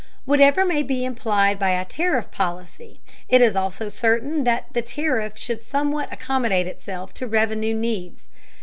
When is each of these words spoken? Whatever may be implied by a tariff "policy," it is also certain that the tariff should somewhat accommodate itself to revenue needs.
Whatever 0.25 0.65
may 0.65 0.81
be 0.81 1.05
implied 1.05 1.59
by 1.59 1.79
a 1.79 1.85
tariff 1.85 2.31
"policy," 2.31 2.99
it 3.29 3.39
is 3.39 3.55
also 3.55 3.87
certain 3.87 4.45
that 4.45 4.65
the 4.73 4.81
tariff 4.81 5.37
should 5.37 5.61
somewhat 5.61 6.11
accommodate 6.11 6.65
itself 6.65 7.13
to 7.13 7.27
revenue 7.27 7.75
needs. 7.75 8.23